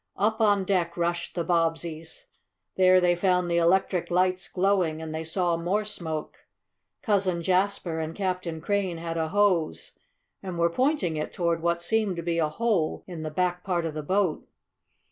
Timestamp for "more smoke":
5.57-6.39